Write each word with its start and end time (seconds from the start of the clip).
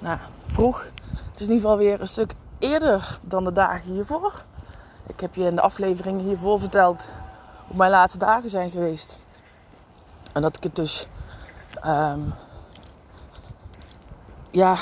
nou, 0.00 0.18
vroeg. 0.44 0.84
Het 1.30 1.40
is 1.40 1.46
in 1.46 1.52
ieder 1.52 1.70
geval 1.70 1.76
weer 1.76 2.00
een 2.00 2.06
stuk 2.06 2.34
eerder 2.58 3.18
dan 3.22 3.44
de 3.44 3.52
dagen 3.52 3.92
hiervoor. 3.92 4.44
Ik 5.06 5.20
heb 5.20 5.34
je 5.34 5.44
in 5.44 5.54
de 5.54 5.60
afleveringen 5.60 6.24
hiervoor 6.24 6.60
verteld 6.60 7.06
hoe 7.66 7.76
mijn 7.76 7.90
laatste 7.90 8.18
dagen 8.18 8.50
zijn 8.50 8.70
geweest. 8.70 9.16
En 10.32 10.42
dat 10.42 10.56
ik 10.56 10.62
het 10.62 10.76
dus, 10.76 11.08
um, 11.86 12.34
ja, 14.50 14.76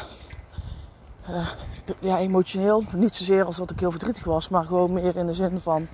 uh, 1.30 1.48
ja, 1.98 2.18
emotioneel, 2.18 2.84
niet 2.92 3.16
zozeer 3.16 3.44
als 3.44 3.56
dat 3.56 3.70
ik 3.70 3.80
heel 3.80 3.90
verdrietig 3.90 4.24
was, 4.24 4.48
maar 4.48 4.64
gewoon 4.64 4.92
meer 4.92 5.16
in 5.16 5.26
de 5.26 5.34
zin 5.34 5.60
van 5.60 5.88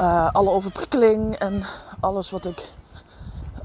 uh, 0.00 0.32
alle 0.32 0.50
overprikkeling 0.50 1.34
en 1.34 1.64
alles 2.00 2.30
wat 2.30 2.44
ik, 2.44 2.70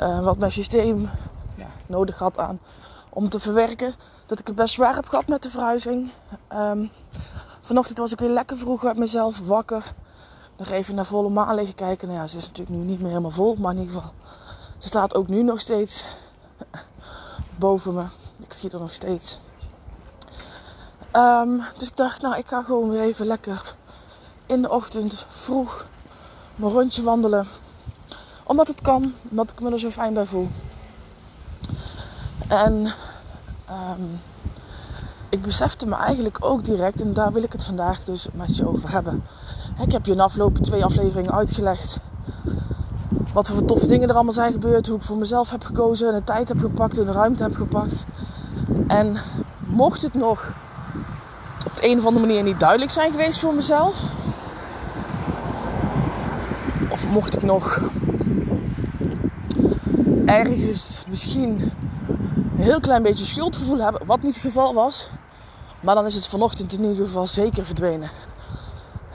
uh, 0.01 0.23
wat 0.23 0.37
mijn 0.37 0.51
systeem 0.51 1.09
ja, 1.55 1.67
nodig 1.87 2.17
had 2.17 2.37
aan 2.37 2.59
om 3.15 3.29
te 3.29 3.39
verwerken. 3.39 3.93
Dat 4.25 4.39
ik 4.39 4.47
het 4.47 4.55
best 4.55 4.73
zwaar 4.73 4.95
heb 4.95 5.07
gehad 5.07 5.27
met 5.27 5.43
de 5.43 5.49
verhuizing. 5.49 6.11
Um, 6.53 6.91
vanochtend 7.61 7.97
was 7.97 8.11
ik 8.11 8.19
weer 8.19 8.29
lekker 8.29 8.57
vroeg 8.57 8.85
uit 8.85 8.97
mezelf 8.97 9.39
wakker. 9.39 9.83
Nog 10.57 10.69
even 10.69 10.95
naar 10.95 11.05
volle 11.05 11.29
maan 11.29 11.55
liggen 11.55 11.75
kijken. 11.75 12.07
Nou 12.07 12.19
ja, 12.19 12.27
ze 12.27 12.37
is 12.37 12.47
natuurlijk 12.47 12.77
nu 12.77 12.83
niet 12.83 12.99
meer 12.99 13.09
helemaal 13.09 13.31
vol. 13.31 13.55
Maar 13.55 13.73
in 13.73 13.79
ieder 13.79 13.95
geval, 13.95 14.13
ze 14.77 14.87
staat 14.87 15.15
ook 15.15 15.27
nu 15.27 15.43
nog 15.43 15.59
steeds 15.59 16.03
boven 17.59 17.93
me. 17.93 18.03
Ik 18.37 18.53
zie 18.53 18.71
er 18.71 18.79
nog 18.79 18.93
steeds. 18.93 19.37
Um, 21.13 21.63
dus 21.77 21.87
ik 21.87 21.97
dacht, 21.97 22.21
nou, 22.21 22.37
ik 22.37 22.47
ga 22.47 22.63
gewoon 22.63 22.89
weer 22.89 23.01
even 23.01 23.25
lekker 23.25 23.75
in 24.45 24.61
de 24.61 24.69
ochtend 24.69 25.25
vroeg 25.29 25.87
mijn 26.55 26.71
rondje 26.71 27.03
wandelen. 27.03 27.47
Omdat 28.43 28.67
het 28.67 28.81
kan, 28.81 29.13
omdat 29.29 29.51
ik 29.51 29.59
me 29.59 29.71
er 29.71 29.79
zo 29.79 29.89
fijn 29.89 30.13
bij 30.13 30.25
voel. 30.25 30.49
En 32.47 32.93
um, 33.69 34.21
ik 35.29 35.41
besefte 35.41 35.85
me 35.85 35.95
eigenlijk 35.95 36.37
ook 36.39 36.65
direct, 36.65 37.01
en 37.01 37.13
daar 37.13 37.31
wil 37.31 37.43
ik 37.43 37.51
het 37.51 37.63
vandaag 37.63 38.03
dus 38.03 38.27
met 38.33 38.57
je 38.57 38.67
over 38.67 38.91
hebben. 38.91 39.23
Ik 39.81 39.91
heb 39.91 40.05
je 40.05 40.11
in 40.11 40.17
de 40.17 40.23
afgelopen 40.23 40.63
twee 40.63 40.83
afleveringen 40.83 41.33
uitgelegd 41.33 41.99
wat 43.35 43.47
voor 43.47 43.65
toffe 43.65 43.87
dingen 43.87 44.09
er 44.09 44.15
allemaal 44.15 44.33
zijn 44.33 44.51
gebeurd. 44.51 44.87
Hoe 44.87 44.97
ik 44.97 45.03
voor 45.03 45.17
mezelf 45.17 45.49
heb 45.49 45.63
gekozen 45.63 46.07
en 46.07 46.13
de 46.13 46.23
tijd 46.23 46.47
heb 46.47 46.59
gepakt 46.59 46.97
en 46.97 47.05
de 47.05 47.11
ruimte 47.11 47.43
heb 47.43 47.55
gepakt. 47.55 48.05
En 48.87 49.17
mocht 49.59 50.01
het 50.01 50.13
nog 50.13 50.51
op 51.65 51.75
de 51.75 51.87
een 51.87 51.97
of 51.97 52.05
andere 52.05 52.25
manier 52.25 52.43
niet 52.43 52.59
duidelijk 52.59 52.91
zijn 52.91 53.11
geweest 53.11 53.39
voor 53.39 53.53
mezelf. 53.53 54.03
Of 56.89 57.07
mocht 57.07 57.35
ik 57.35 57.43
nog 57.43 57.79
ergens 60.25 61.03
misschien 61.09 61.71
een 62.07 62.61
heel 62.63 62.79
klein 62.79 63.03
beetje 63.03 63.25
schuldgevoel 63.25 63.79
hebben, 63.79 64.05
wat 64.05 64.21
niet 64.21 64.33
het 64.33 64.43
geval 64.43 64.73
was. 64.73 65.09
Maar 65.81 65.95
dan 65.95 66.05
is 66.05 66.15
het 66.15 66.27
vanochtend 66.27 66.73
in 66.73 66.83
ieder 66.83 67.05
geval 67.05 67.27
zeker 67.27 67.65
verdwenen. 67.65 68.09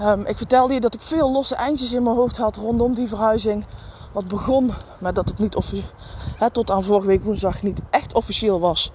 Um, 0.03 0.27
ik 0.27 0.37
vertelde 0.37 0.75
je 0.75 0.81
dat 0.81 0.95
ik 0.95 1.03
veel 1.03 1.33
losse 1.33 1.55
eindjes 1.55 1.93
in 1.93 2.03
mijn 2.03 2.17
hoofd 2.17 2.37
had 2.37 2.57
rondom 2.57 2.95
die 2.95 3.09
verhuizing. 3.09 3.65
Wat 4.13 4.29
begon 4.29 4.71
met 4.99 5.15
dat 5.15 5.29
het 5.29 5.39
niet 5.39 5.57
hè, 6.37 6.51
tot 6.51 6.71
aan 6.71 6.83
vorige 6.83 7.07
week 7.07 7.25
woensdag 7.25 7.63
niet 7.63 7.81
echt 7.91 8.15
officieel 8.15 8.61
was. 8.61 8.93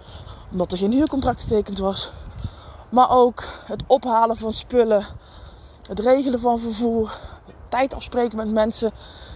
Omdat 0.51 0.72
er 0.72 0.77
geen 0.77 0.91
huurcontract 0.91 1.41
getekend 1.41 1.79
was. 1.79 2.12
Maar 2.89 3.09
ook 3.09 3.44
het 3.66 3.83
ophalen 3.88 4.38
van 4.38 4.53
spullen. 4.53 5.06
Het 5.88 6.00
regelen 6.00 6.39
van 6.39 6.59
vervoer. 6.59 7.17
Tijd 7.69 7.94
afspreken 7.94 8.38
met 8.38 8.51
mensen 8.51 8.91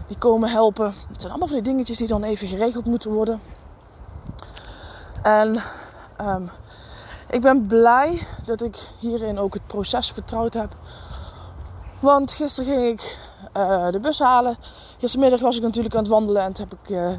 die 0.08 0.18
komen 0.18 0.50
helpen. 0.50 0.86
Het 0.86 1.22
zijn 1.22 1.30
allemaal 1.30 1.48
van 1.48 1.58
die 1.58 1.72
dingetjes 1.72 1.98
die 1.98 2.08
dan 2.08 2.24
even 2.24 2.48
geregeld 2.48 2.86
moeten 2.86 3.12
worden. 3.12 3.42
En 5.22 5.56
um, 6.22 6.50
ik 7.30 7.42
ben 7.42 7.66
blij 7.66 8.28
dat 8.46 8.62
ik 8.62 8.90
hierin 9.00 9.40
ook 9.40 9.54
het 9.54 9.68
proces 9.68 10.12
vertrouwd 10.12 10.54
heb. 10.54 10.76
Want 12.00 12.32
gisteren 12.32 12.74
ging 12.74 13.00
ik 13.00 13.18
uh, 13.58 13.90
de 13.90 14.00
bus 14.00 14.20
halen. 14.20 14.58
Gistermiddag 14.98 15.40
was 15.40 15.56
ik 15.56 15.62
natuurlijk 15.62 15.96
aan 15.96 16.02
het 16.02 16.12
wandelen 16.12 16.42
en 16.42 16.54
toen 16.54 16.68
heb 16.70 16.80
ik 16.84 16.90
uh, 16.90 17.10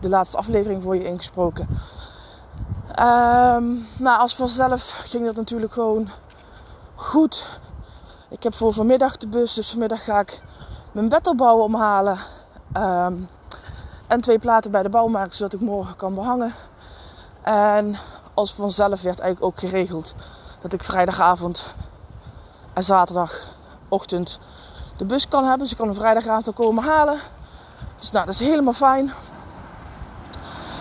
de 0.00 0.08
laatste 0.08 0.36
aflevering 0.36 0.82
voor 0.82 0.96
je 0.96 1.04
ingesproken. 1.04 1.68
Um, 2.88 3.86
nou, 3.98 4.20
als 4.20 4.34
vanzelf 4.34 5.02
ging 5.04 5.24
dat 5.24 5.36
natuurlijk 5.36 5.72
gewoon 5.72 6.08
goed. 6.94 7.60
Ik 8.28 8.42
heb 8.42 8.54
voor 8.54 8.72
vanmiddag 8.72 9.16
de 9.16 9.28
bus, 9.28 9.54
dus 9.54 9.70
vanmiddag 9.70 10.04
ga 10.04 10.20
ik 10.20 10.42
mijn 10.92 11.26
opbouwen 11.26 11.64
omhalen. 11.64 12.18
Um, 12.76 13.28
en 14.06 14.20
twee 14.20 14.38
platen 14.38 14.70
bij 14.70 14.82
de 14.82 14.88
bouw 14.88 15.06
maken, 15.06 15.36
zodat 15.36 15.52
ik 15.52 15.60
morgen 15.60 15.96
kan 15.96 16.14
behangen. 16.14 16.54
En 17.42 17.96
als 18.34 18.54
vanzelf 18.54 19.02
werd 19.02 19.18
eigenlijk 19.18 19.44
ook 19.54 19.58
geregeld 19.58 20.14
dat 20.60 20.72
ik 20.72 20.84
vrijdagavond 20.84 21.74
en 22.72 22.82
zaterdagochtend 22.82 24.38
de 24.96 25.04
bus 25.04 25.28
kan 25.28 25.42
hebben. 25.42 25.60
Dus 25.60 25.70
ik 25.70 25.76
kan 25.76 25.88
een 25.88 25.94
vrijdagavond 25.94 26.56
komen 26.56 26.84
halen. 26.84 27.18
Dus 27.98 28.10
nou, 28.10 28.24
dat 28.26 28.34
is 28.34 28.40
helemaal 28.40 28.72
fijn. 28.72 29.12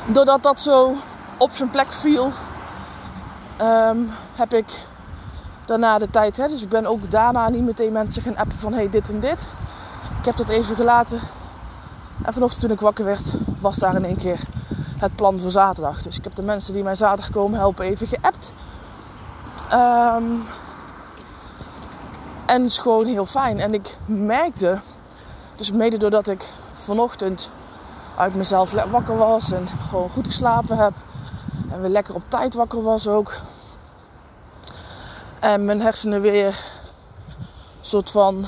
Doordat 0.08 0.44
dat 0.44 0.60
zo 0.60 0.94
op 1.38 1.52
zijn 1.52 1.70
plek 1.70 1.92
viel, 1.92 2.32
um, 3.62 4.10
heb 4.36 4.54
ik 4.54 4.86
daarna 5.66 5.98
de 5.98 6.10
tijd. 6.10 6.38
Hè, 6.38 6.48
dus 6.48 6.62
ik 6.62 6.70
ben 6.70 6.86
ook 6.86 7.12
daarna 7.12 7.50
niet 7.50 7.64
meteen 7.64 7.92
mensen 7.92 8.22
gaan 8.22 8.38
appen 8.38 8.58
van 8.58 8.74
hey, 8.74 8.90
dit 8.90 9.10
en 9.10 9.20
dit. 9.20 9.46
Ik 10.20 10.26
heb 10.26 10.38
dat 10.38 10.50
even 10.50 10.76
gelaten. 10.76 11.20
En 12.24 12.34
vanochtend 12.34 12.62
toen 12.62 12.72
ik 12.72 12.80
wakker 12.80 13.06
werd, 13.06 13.34
was 13.60 13.76
daar 13.76 13.96
in 13.96 14.06
één 14.06 14.18
keer 14.18 14.40
het 15.00 15.16
plan 15.16 15.40
voor 15.40 15.52
zaterdag. 15.52 16.02
Dus 16.02 16.18
ik 16.18 16.24
heb 16.24 16.36
de 16.36 16.42
mensen 16.44 16.74
die 16.74 16.84
mij 16.84 16.96
zaterdag 16.96 17.32
komen 17.32 17.60
helpen 17.60 17.86
even 17.86 18.08
geappt. 18.08 18.52
Um, 19.74 20.44
en 22.46 22.62
het 22.62 22.72
is 22.72 22.78
gewoon 22.80 23.06
heel 23.06 23.26
fijn. 23.26 23.60
En 23.60 23.74
ik 23.74 23.98
merkte, 24.06 24.80
dus 25.56 25.72
mede 25.72 25.98
doordat 25.98 26.28
ik 26.28 26.50
vanochtend 26.74 27.50
uit 28.18 28.36
mezelf 28.36 28.72
wakker 28.72 29.18
was 29.18 29.52
en 29.52 29.68
gewoon 29.68 30.10
goed 30.10 30.26
geslapen 30.26 30.78
heb. 30.78 30.94
En 31.72 31.82
weer 31.82 31.90
lekker 31.90 32.16
op 32.16 32.24
tijd 32.28 32.54
wakker 32.54 32.84
was 32.84 33.08
ook. 33.08 33.34
En 35.40 35.66
mijn 35.66 35.82
hersenen 35.82 36.22
weer 36.22 36.46
een 36.46 36.54
soort 37.82 38.10
van 38.10 38.46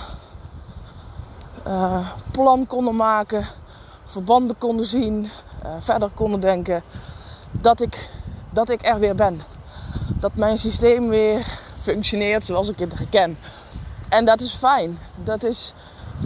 uh, 1.68 2.10
plan 2.32 2.68
konden 2.68 2.96
maken, 2.96 3.48
verbanden 4.06 4.58
konden 4.58 4.86
zien, 4.86 5.30
verder 5.80 6.10
konden 6.10 6.40
denken. 6.40 6.84
Dat 7.52 7.82
ik, 7.82 8.10
dat 8.50 8.70
ik 8.70 8.86
er 8.86 9.00
weer 9.00 9.16
ben. 9.16 9.42
Dat 10.20 10.36
mijn 10.36 10.58
systeem 10.58 11.08
weer 11.08 11.46
functioneert 11.80 12.44
zoals 12.44 12.70
ik 12.70 12.80
het 12.80 12.98
herken. 12.98 13.38
En 14.10 14.26
dat 14.26 14.42
is 14.42 14.52
fijn. 14.52 14.98
Dat 15.24 15.44
is 15.44 15.74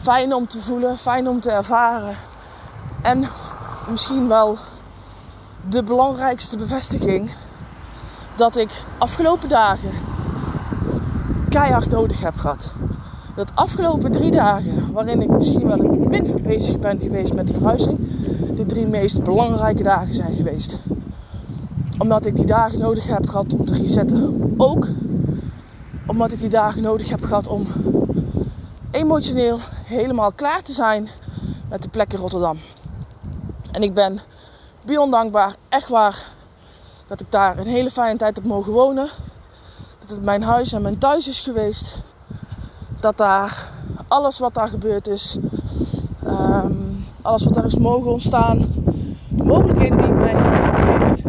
fijn 0.01 0.33
om 0.33 0.47
te 0.47 0.59
voelen, 0.59 0.97
fijn 0.97 1.27
om 1.27 1.39
te 1.39 1.51
ervaren. 1.51 2.15
En 3.01 3.27
misschien 3.89 4.27
wel 4.27 4.57
de 5.69 5.83
belangrijkste 5.83 6.57
bevestiging 6.57 7.31
dat 8.35 8.57
ik 8.57 8.69
afgelopen 8.97 9.49
dagen 9.49 9.91
keihard 11.49 11.89
nodig 11.89 12.21
heb 12.21 12.37
gehad. 12.37 12.71
Dat 13.35 13.51
afgelopen 13.53 14.11
drie 14.11 14.31
dagen, 14.31 14.91
waarin 14.91 15.21
ik 15.21 15.29
misschien 15.29 15.67
wel 15.67 15.77
het 15.77 16.07
minst 16.09 16.43
bezig 16.43 16.79
ben 16.79 16.99
geweest 16.99 17.33
met 17.33 17.47
die 17.47 17.55
verhuizing, 17.55 18.14
de 18.55 18.65
drie 18.65 18.87
meest 18.87 19.23
belangrijke 19.23 19.83
dagen 19.83 20.15
zijn 20.15 20.35
geweest. 20.35 20.79
Omdat 21.97 22.25
ik 22.25 22.35
die 22.35 22.45
dagen 22.45 22.79
nodig 22.79 23.07
heb 23.07 23.27
gehad 23.27 23.53
om 23.53 23.65
te 23.65 23.73
resetten. 23.73 24.53
Ook 24.57 24.87
Omdat 26.07 26.31
ik 26.31 26.39
die 26.39 26.49
dagen 26.49 26.81
nodig 26.81 27.09
heb 27.09 27.23
gehad 27.23 27.47
om 27.47 27.67
emotioneel 28.91 29.59
helemaal 29.85 30.31
klaar 30.31 30.61
te 30.61 30.73
zijn 30.73 31.09
met 31.69 31.81
de 31.81 31.89
plek 31.89 32.13
in 32.13 32.19
Rotterdam. 32.19 32.57
En 33.71 33.83
ik 33.83 33.93
ben 33.93 34.19
bijzonder 34.81 35.19
dankbaar, 35.19 35.55
echt 35.69 35.89
waar, 35.89 36.25
dat 37.07 37.21
ik 37.21 37.31
daar 37.31 37.57
een 37.57 37.67
hele 37.67 37.91
fijne 37.91 38.17
tijd 38.17 38.35
heb 38.35 38.45
mogen 38.45 38.71
wonen. 38.71 39.09
Dat 39.99 40.09
het 40.09 40.25
mijn 40.25 40.43
huis 40.43 40.73
en 40.73 40.81
mijn 40.81 40.97
thuis 40.97 41.27
is 41.27 41.39
geweest. 41.39 41.95
Dat 42.99 43.17
daar 43.17 43.71
alles 44.07 44.39
wat 44.39 44.53
daar 44.53 44.67
gebeurd 44.67 45.07
is, 45.07 45.37
ehm, 46.23 46.84
alles 47.25 47.43
wat 47.43 47.53
daar 47.53 47.65
is 47.65 47.75
mogen 47.75 48.11
ontstaan, 48.11 48.57
de 49.29 49.43
mogelijkheden 49.43 49.97
die 49.97 50.07
het 50.07 50.17
mij 50.17 50.33
gegeven 50.33 51.07
heeft. 51.07 51.23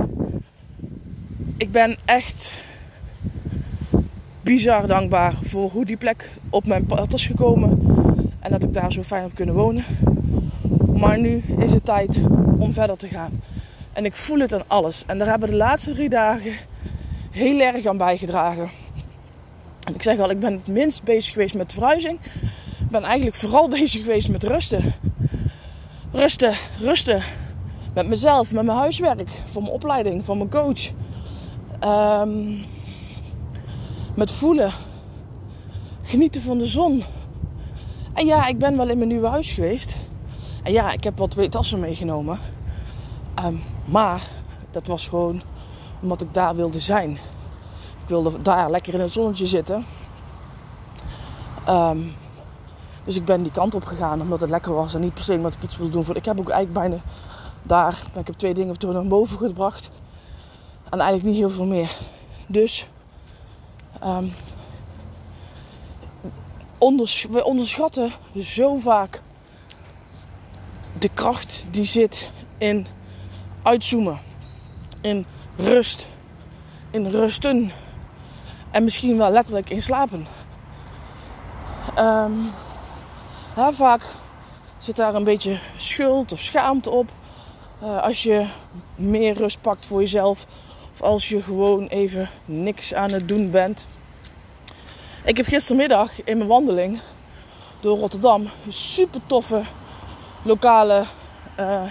Ik 1.57 1.73
ben 1.73 1.97
echt 2.05 2.53
bizar 4.43 4.87
dankbaar 4.87 5.35
voor 5.43 5.71
hoe 5.71 5.85
die 5.85 5.97
plek 5.97 6.31
op 6.51 6.67
mijn 6.67 6.87
pad 6.87 7.15
is 7.15 7.27
gekomen 7.27 7.81
en 8.41 8.51
dat 8.51 8.63
ik 8.63 8.73
daar 8.73 8.93
zo 8.93 9.03
fijn 9.03 9.23
heb 9.23 9.35
kunnen 9.35 9.55
wonen. 9.55 9.85
Maar 10.93 11.19
nu 11.19 11.43
is 11.59 11.73
het 11.73 11.85
tijd 11.85 12.23
om 12.59 12.73
verder 12.73 12.97
te 12.97 13.09
gaan. 13.09 13.41
En 13.93 14.05
ik 14.05 14.17
voel 14.17 14.39
het 14.39 14.55
aan 14.55 14.65
alles. 14.67 15.05
En 15.07 15.19
daar 15.19 15.29
hebben 15.29 15.51
de 15.51 15.57
laatste 15.57 15.93
drie 15.93 16.09
dagen 16.09 16.53
heel 17.31 17.61
erg 17.61 17.87
aan 17.87 17.97
bijgedragen. 17.97 18.69
Ik 19.95 20.03
zeg 20.03 20.19
al, 20.19 20.31
ik 20.31 20.41
ben 20.41 20.53
het 20.53 20.69
minst 20.69 21.03
bezig 21.03 21.33
geweest 21.33 21.55
met 21.55 21.73
verhuizing. 21.73 22.19
Ik 22.81 22.91
ben 22.91 23.03
eigenlijk 23.03 23.37
vooral 23.37 23.69
bezig 23.79 24.01
geweest 24.01 24.29
met 24.29 24.45
rusten. 24.45 24.83
Rusten, 26.17 26.55
rusten. 26.81 27.23
Met 27.95 28.09
mezelf, 28.09 28.53
met 28.53 28.65
mijn 28.65 28.79
huiswerk, 28.79 29.31
voor 29.45 29.63
mijn 29.63 29.75
opleiding, 29.75 30.25
voor 30.25 30.37
mijn 30.37 30.51
coach. 30.51 30.91
Ehm, 31.79 32.55
met 34.15 34.31
voelen. 34.31 34.73
Genieten 36.03 36.43
van 36.43 36.59
de 36.59 36.67
zon. 36.67 37.03
En 38.13 38.27
ja, 38.27 38.47
ik 38.47 38.59
ben 38.59 38.77
wel 38.77 38.89
in 38.89 38.97
mijn 38.97 39.09
nieuwe 39.09 39.27
huis 39.27 39.53
geweest. 39.53 39.97
En 40.63 40.73
ja, 40.73 40.93
ik 40.93 41.05
heb 41.05 41.19
wat 41.19 41.31
twee 41.31 41.49
tassen 41.49 41.81
meegenomen. 41.81 42.39
Ehm, 43.35 43.55
maar 43.85 44.23
dat 44.71 44.87
was 44.87 45.09
gewoon 45.09 45.43
omdat 46.01 46.23
ik 46.23 46.35
daar 46.35 46.57
wilde 46.57 46.81
zijn. 46.81 47.11
Ik 48.03 48.09
wilde 48.09 48.43
daar 48.43 48.71
lekker 48.71 48.95
in 48.95 49.01
het 49.01 49.12
zonnetje 49.12 49.47
zitten. 49.47 49.85
Ehm, 51.67 51.99
dus 53.06 53.17
ik 53.17 53.25
ben 53.25 53.43
die 53.43 53.53
kant 53.53 53.75
op 53.75 53.85
gegaan 53.85 54.20
omdat 54.20 54.41
het 54.41 54.50
lekker 54.50 54.75
was 54.75 54.94
en 54.94 55.00
niet 55.00 55.14
per 55.14 55.25
se 55.25 55.32
omdat 55.32 55.55
ik 55.55 55.62
iets 55.62 55.76
wilde 55.76 55.93
doen. 55.93 56.05
Voor. 56.05 56.17
Ik 56.17 56.25
heb 56.25 56.38
ook 56.38 56.49
eigenlijk 56.49 56.88
bijna 56.88 57.03
daar, 57.62 58.03
ik 58.14 58.26
heb 58.26 58.37
twee 58.37 58.55
dingen 58.55 58.79
toen 58.79 58.93
naar 58.93 59.06
boven 59.06 59.38
gebracht. 59.38 59.91
En 60.91 61.00
eigenlijk 61.00 61.25
niet 61.25 61.37
heel 61.37 61.50
veel 61.50 61.67
meer. 61.67 61.97
Dus 62.47 62.87
um, 64.05 64.32
we 67.31 67.44
onderschatten 67.44 68.11
zo 68.37 68.76
vaak 68.76 69.23
de 70.99 71.09
kracht 71.09 71.64
die 71.70 71.85
zit 71.85 72.31
in 72.59 72.87
uitzoomen, 73.62 74.19
in 75.00 75.26
rust, 75.56 76.06
in 76.91 77.06
rusten 77.06 77.70
en 78.70 78.85
misschien 78.85 79.17
wel 79.17 79.31
letterlijk 79.31 79.70
in 79.70 79.82
slapen. 79.82 80.26
Um, 81.99 82.50
vaak 83.56 84.03
zit 84.79 84.97
daar 84.97 85.14
een 85.14 85.25
beetje 85.25 85.58
schuld 85.76 86.32
of 86.32 86.41
schaamte 86.41 86.91
op 86.91 87.11
uh, 87.82 88.03
als 88.03 88.23
je 88.23 88.47
meer 88.94 89.35
rust 89.35 89.61
pakt 89.61 89.87
voor 89.87 90.00
jezelf 90.00 90.47
of 90.93 91.03
als 91.03 91.29
je 91.29 91.43
gewoon 91.43 91.87
even 91.87 92.29
niks 92.44 92.94
aan 92.94 93.12
het 93.12 93.29
doen 93.29 93.50
bent. 93.50 93.87
Ik 95.25 95.37
heb 95.37 95.47
gistermiddag 95.47 96.25
in 96.25 96.37
mijn 96.37 96.49
wandeling 96.49 97.00
door 97.81 97.99
Rotterdam 97.99 98.43
een 98.67 98.73
super 98.73 99.20
toffe 99.26 99.62
lokale 100.43 101.05
uh, 101.61 101.82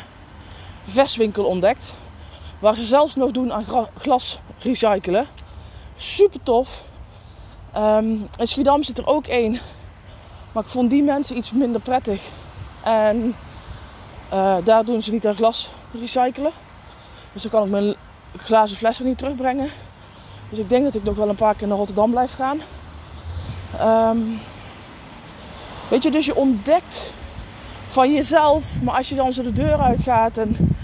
verswinkel 0.84 1.46
ontdekt. 1.46 1.96
Waar 2.60 2.76
ze 2.76 2.84
zelfs 2.84 3.16
nog 3.16 3.32
doen 3.32 3.54
aan 3.54 3.66
glas 3.98 4.40
recyclen. 4.60 5.28
Super 5.96 6.44
tof. 6.44 6.84
Um, 7.78 8.28
in 8.38 8.48
Schiedam 8.48 8.84
zit 8.84 8.98
er 8.98 9.08
ook 9.08 9.28
één. 9.28 9.60
Maar 10.56 10.64
ik 10.64 10.70
vond 10.70 10.90
die 10.90 11.04
mensen 11.04 11.38
iets 11.38 11.52
minder 11.52 11.82
prettig. 11.82 12.22
En 12.84 13.36
uh, 14.34 14.56
daar 14.64 14.86
doen 14.86 15.02
ze 15.02 15.12
niet 15.12 15.28
aan 15.28 15.36
glas 15.36 15.70
recyclen. 16.00 16.52
Dus 17.34 17.42
dan 17.42 17.52
kan 17.52 17.64
ik 17.64 17.70
mijn 17.70 17.96
glazen 18.38 18.78
flessen 18.78 19.06
niet 19.06 19.18
terugbrengen. 19.18 19.70
Dus 20.50 20.60
ik 20.60 20.70
denk 20.70 20.84
dat 20.84 20.96
ik 20.96 21.04
nog 21.04 21.16
wel 21.16 21.30
een 21.30 21.36
paar 21.36 21.56
keer 21.56 21.68
naar 21.68 21.78
Rotterdam 21.78 22.12
blijf 22.12 22.34
gaan. 22.34 22.60
Um, 24.12 24.40
weet 25.90 26.04
je, 26.04 26.12
dus 26.12 26.26
je 26.26 26.36
ontdekt 26.36 27.14
van 27.82 28.14
jezelf. 28.14 28.82
Maar 28.82 28.96
als 28.96 29.10
je 29.10 29.16
dan 29.16 29.32
zo 29.32 29.44
de 29.44 29.54
deur 29.54 29.82
uitgaat 29.82 30.38
en 30.38 30.78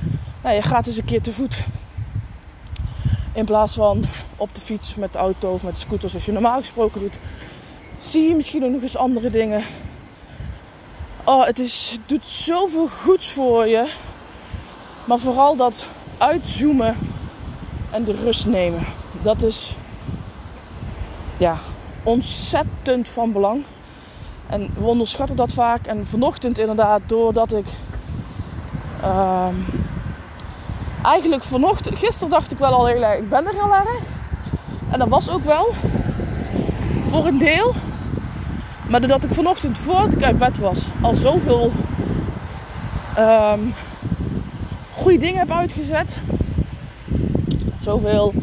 nou, 0.44 0.56
je 0.56 0.62
gaat 0.62 0.88
eens 0.88 0.98
een 0.98 1.06
keer 1.06 1.22
te 1.22 1.34
voet. 1.34 1.64
In 3.34 3.46
plaats 3.46 3.74
van 3.74 4.04
op 4.38 4.56
de 4.56 4.62
fiets, 4.62 4.96
met 4.96 5.14
de 5.14 5.20
auto 5.20 5.54
of 5.54 5.64
met 5.64 5.74
de 5.74 5.80
scooter 5.80 6.10
zoals 6.10 6.26
je 6.26 6.32
normaal 6.32 6.58
gesproken 6.58 7.02
doet. 7.02 7.20
Zie 8.02 8.28
je 8.28 8.36
misschien 8.36 8.64
ook 8.64 8.72
nog 8.72 8.82
eens 8.82 8.98
andere 8.98 9.30
dingen. 9.30 9.64
Oh, 11.24 11.46
het, 11.46 11.60
is, 11.60 11.98
doet 12.06 12.26
zoveel 12.26 12.88
goeds 12.88 13.32
voor 13.32 13.68
je. 13.68 13.92
Maar 15.06 15.20
vooral 15.20 15.56
dat 15.56 15.86
uitzoomen 16.18 16.98
en 17.92 18.04
de 18.04 18.12
rust 18.14 18.46
nemen. 18.46 18.86
Dat 19.22 19.44
is 19.44 19.76
ja, 21.38 21.58
ontzettend 22.04 23.10
van 23.10 23.32
belang. 23.32 23.64
En 24.48 24.74
we 24.78 24.84
onderschatten 24.84 25.36
dat 25.36 25.54
vaak. 25.54 25.86
En 25.86 26.06
vanochtend 26.06 26.60
inderdaad, 26.60 27.02
doordat 27.06 27.54
ik... 27.54 27.66
Uh, 29.04 29.48
eigenlijk 31.04 31.44
vanochtend... 31.44 31.98
Gisteren 31.98 32.30
dacht 32.30 32.52
ik 32.52 32.58
wel 32.58 32.74
al 32.74 32.86
heel 32.86 33.04
erg... 33.04 33.20
Ik 33.20 33.30
ben 33.30 33.46
er 33.46 33.54
heel 33.54 33.74
erg. 33.76 34.00
En 34.92 35.00
dat 35.00 35.08
was 35.08 35.30
ook 35.30 35.44
wel. 35.44 35.74
Voor 37.06 37.26
een 37.26 37.38
deel. 37.38 37.74
Maar 38.92 39.00
doordat 39.00 39.24
ik 39.24 39.34
vanochtend 39.34 39.78
voordat 39.78 40.14
ik 40.14 40.24
uit 40.24 40.38
bed 40.38 40.58
was... 40.58 40.88
Al 41.02 41.16
zoveel... 41.16 41.72
Um, 43.20 43.74
goede 44.92 45.18
dingen 45.18 45.40
heb 45.40 45.52
uitgezet. 45.52 46.20
Zoveel 47.82 48.34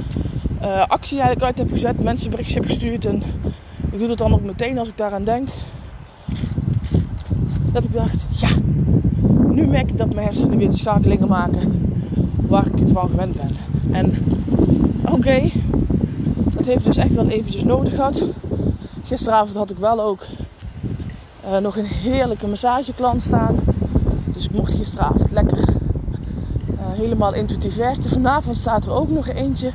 uh, 0.62 0.86
actie 0.86 1.20
eigenlijk 1.20 1.46
uit 1.46 1.58
heb 1.58 1.70
gezet. 1.70 2.02
Mensen 2.02 2.30
berichtjes 2.30 2.54
heb 2.54 2.64
gestuurd. 2.64 3.04
En 3.04 3.22
ik 3.90 3.98
doe 3.98 4.08
dat 4.08 4.18
dan 4.18 4.32
ook 4.32 4.42
meteen 4.42 4.78
als 4.78 4.88
ik 4.88 4.96
daaraan 4.96 5.24
denk. 5.24 5.48
Dat 7.72 7.84
ik 7.84 7.92
dacht, 7.92 8.26
ja, 8.30 8.48
nu 9.48 9.66
merk 9.66 9.90
ik 9.90 9.98
dat 9.98 10.14
mijn 10.14 10.26
hersenen 10.26 10.58
weer 10.58 10.70
de 10.70 10.76
schakelingen 10.76 11.28
maken 11.28 11.92
waar 12.46 12.66
ik 12.66 12.78
het 12.78 12.90
van 12.90 13.08
gewend 13.10 13.36
ben. 13.36 13.50
En 13.90 14.12
oké, 15.04 15.50
dat 16.54 16.66
heeft 16.66 16.84
dus 16.84 16.96
echt 16.96 17.14
wel 17.14 17.28
eventjes 17.28 17.64
nodig 17.64 17.94
gehad. 17.94 18.22
Gisteravond 19.04 19.56
had 19.56 19.70
ik 19.70 19.78
wel 19.78 20.00
ook 20.00 20.26
uh, 21.44 21.56
nog 21.56 21.76
een 21.76 21.84
heerlijke 21.84 22.46
massageklant 22.46 23.22
staan. 23.22 23.56
Dus 24.24 24.44
ik 24.44 24.52
mocht 24.52 24.74
gisteravond 24.74 25.30
lekker 25.30 25.58
uh, 25.58 25.64
helemaal 26.78 27.34
intuïtief 27.34 27.76
werken. 27.76 28.08
Vanavond 28.08 28.56
staat 28.56 28.84
er 28.84 28.92
ook 28.92 29.08
nog 29.08 29.28
eentje. 29.28 29.72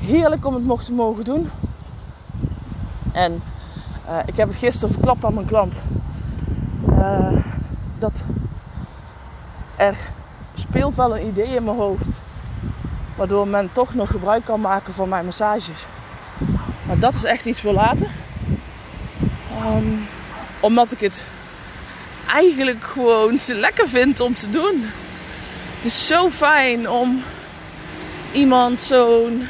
Heerlijk 0.00 0.46
om 0.46 0.54
het 0.54 0.64
mocht 0.64 0.84
te 0.84 0.92
mogen 0.92 1.24
doen. 1.24 1.50
En 3.12 3.42
uh, 4.08 4.18
ik 4.26 4.36
heb 4.36 4.48
het 4.48 4.56
gisteren 4.56 4.94
verklapt 4.94 5.24
aan 5.24 5.34
mijn 5.34 5.46
klant. 5.46 5.82
Dat 7.98 8.24
er 9.76 9.96
speelt 10.54 10.94
wel 10.94 11.16
een 11.16 11.26
idee 11.26 11.54
in 11.54 11.64
mijn 11.64 11.76
hoofd. 11.76 12.22
Waardoor 13.16 13.48
men 13.48 13.72
toch 13.72 13.94
nog 13.94 14.10
gebruik 14.10 14.44
kan 14.44 14.60
maken 14.60 14.92
van 14.92 15.08
mijn 15.08 15.24
massages. 15.24 15.86
Maar 16.86 16.98
dat 16.98 17.14
is 17.14 17.24
echt 17.24 17.46
iets 17.46 17.60
voor 17.60 17.72
later. 17.72 18.10
Um, 19.76 20.06
omdat 20.64 20.92
ik 20.92 21.00
het 21.00 21.24
eigenlijk 22.28 22.84
gewoon 22.84 23.38
lekker 23.46 23.88
vind 23.88 24.20
om 24.20 24.34
te 24.34 24.50
doen. 24.50 24.84
Het 25.76 25.84
is 25.84 26.06
zo 26.06 26.30
fijn 26.30 26.90
om 26.90 27.22
iemand 28.32 28.80
zo'n 28.80 29.46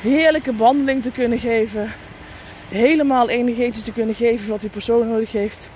heerlijke 0.00 0.52
behandeling 0.52 1.02
te 1.02 1.10
kunnen 1.10 1.38
geven. 1.38 1.92
Helemaal 2.68 3.28
energetisch 3.28 3.82
te 3.82 3.92
kunnen 3.92 4.14
geven 4.14 4.48
wat 4.48 4.60
die 4.60 4.70
persoon 4.70 5.08
nodig 5.08 5.32
heeft 5.32 5.70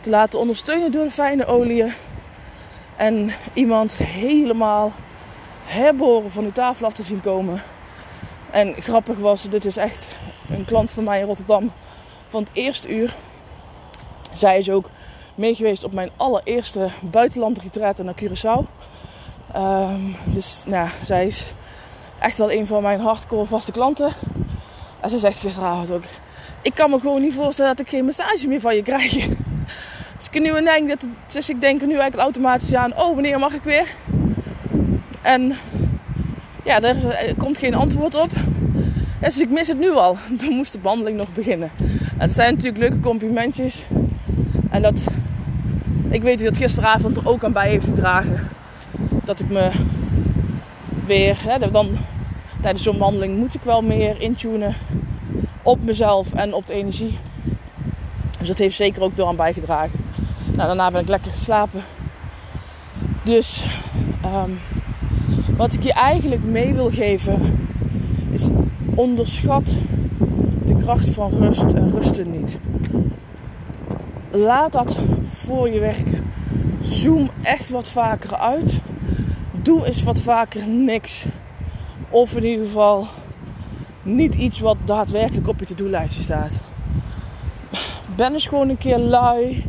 te 0.00 0.10
laten 0.10 0.38
ondersteunen 0.38 0.92
door 0.92 1.04
de 1.04 1.10
fijne 1.10 1.46
oliën. 1.46 1.92
En 2.96 3.30
iemand 3.52 3.96
helemaal 3.96 4.92
herboren 5.64 6.30
van 6.30 6.42
die 6.42 6.52
tafel 6.52 6.86
af 6.86 6.92
te 6.92 7.02
zien 7.02 7.20
komen. 7.20 7.62
En 8.50 8.74
grappig 8.82 9.18
was, 9.18 9.42
dit 9.42 9.64
is 9.64 9.76
echt 9.76 10.08
een 10.50 10.64
klant 10.64 10.90
van 10.90 11.04
mij 11.04 11.20
in 11.20 11.26
Rotterdam 11.26 11.72
van 12.28 12.42
het 12.42 12.50
eerste 12.52 12.88
uur. 12.88 13.16
Zij 14.34 14.58
is 14.58 14.70
ook 14.70 14.90
meegeweest 15.34 15.84
op 15.84 15.94
mijn 15.94 16.10
allereerste 16.16 16.88
buitenlandretreat 17.00 17.98
naar 17.98 18.14
Curaçao. 18.22 18.66
Um, 19.56 20.16
dus 20.24 20.64
nou, 20.66 20.88
zij 21.04 21.26
is 21.26 21.52
echt 22.18 22.38
wel 22.38 22.52
een 22.52 22.66
van 22.66 22.82
mijn 22.82 23.00
hardcore 23.00 23.46
vaste 23.46 23.72
klanten. 23.72 24.12
En 25.00 25.10
ze 25.10 25.18
zegt 25.18 25.38
gisteravond 25.38 25.90
ook, 25.90 26.02
ik 26.62 26.74
kan 26.74 26.90
me 26.90 27.00
gewoon 27.00 27.22
niet 27.22 27.34
voorstellen 27.34 27.76
dat 27.76 27.86
ik 27.86 27.92
geen 27.92 28.04
massage 28.04 28.48
meer 28.48 28.60
van 28.60 28.76
je 28.76 28.82
krijg. 28.82 29.16
Dus 30.16 30.28
ik 30.32 30.40
nu 30.40 30.64
denk, 30.64 30.88
dat 30.88 31.04
dus 31.26 31.50
ik 31.50 31.60
denk 31.60 31.80
nu 31.80 31.86
eigenlijk 31.86 32.22
automatisch 32.22 32.74
aan, 32.74 32.96
oh 32.96 33.14
wanneer 33.14 33.38
mag 33.38 33.54
ik 33.54 33.62
weer? 33.62 33.94
En 35.22 35.56
ja, 36.64 36.80
er 36.80 36.96
komt 37.36 37.58
geen 37.58 37.74
antwoord 37.74 38.14
op. 38.14 38.30
Dus 39.20 39.40
ik 39.40 39.50
mis 39.50 39.68
het 39.68 39.78
nu 39.78 39.90
al. 39.90 40.16
Dan 40.40 40.54
moest 40.54 40.72
de 40.72 40.78
behandeling 40.78 41.16
nog 41.16 41.32
beginnen. 41.32 41.70
En 41.78 42.20
het 42.26 42.32
zijn 42.32 42.54
natuurlijk 42.54 42.78
leuke 42.78 43.00
complimentjes. 43.00 43.86
En 44.70 44.82
dat, 44.82 45.06
ik 46.08 46.22
weet 46.22 46.44
dat 46.44 46.56
gisteravond 46.56 47.16
er 47.16 47.28
ook 47.28 47.44
aan 47.44 47.52
bij 47.52 47.68
heeft 47.68 47.84
gedragen. 47.84 48.48
Dat 49.24 49.40
ik 49.40 49.48
me 49.48 49.70
weer, 51.06 51.38
hè, 51.42 51.70
dan, 51.70 51.88
tijdens 52.60 52.82
zo'n 52.82 52.98
behandeling 52.98 53.36
moet 53.36 53.54
ik 53.54 53.62
wel 53.62 53.82
meer 53.82 54.20
intunen 54.20 54.74
op 55.62 55.84
mezelf 55.84 56.32
en 56.32 56.54
op 56.54 56.66
de 56.66 56.74
energie. 56.74 57.18
Dus 58.38 58.48
dat 58.48 58.58
heeft 58.58 58.76
zeker 58.76 59.02
ook 59.02 59.16
door 59.16 59.26
aan 59.26 59.36
bijgedragen. 59.36 60.00
Nou, 60.44 60.66
daarna 60.66 60.90
ben 60.90 61.00
ik 61.00 61.08
lekker 61.08 61.30
geslapen. 61.30 61.80
Dus 63.24 63.64
um, 64.24 64.58
wat 65.56 65.74
ik 65.74 65.82
je 65.82 65.92
eigenlijk 65.92 66.44
mee 66.44 66.74
wil 66.74 66.90
geven 66.90 67.68
is 68.30 68.46
onderschat 68.94 69.74
de 70.64 70.76
kracht 70.76 71.10
van 71.10 71.30
rust 71.30 71.72
en 71.72 71.90
rusten 71.90 72.30
niet. 72.30 72.58
Laat 74.30 74.72
dat 74.72 74.96
voor 75.30 75.70
je 75.70 75.80
werken. 75.80 76.32
Zoom 76.80 77.30
echt 77.42 77.70
wat 77.70 77.90
vaker 77.90 78.36
uit. 78.36 78.80
Doe 79.62 79.86
eens 79.86 80.02
wat 80.02 80.20
vaker 80.20 80.68
niks. 80.68 81.26
Of 82.10 82.36
in 82.36 82.44
ieder 82.44 82.64
geval 82.64 83.06
niet 84.02 84.34
iets 84.34 84.60
wat 84.60 84.76
daadwerkelijk 84.84 85.48
op 85.48 85.58
je 85.58 85.64
to-do-lijstje 85.64 86.22
staat. 86.22 86.58
Ben 88.16 88.32
eens 88.32 88.46
gewoon 88.46 88.68
een 88.68 88.78
keer 88.78 88.98
lui. 88.98 89.64